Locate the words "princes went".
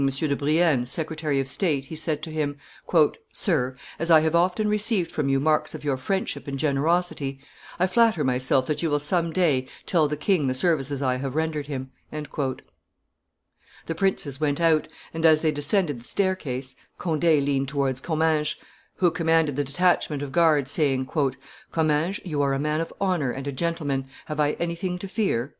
13.95-14.59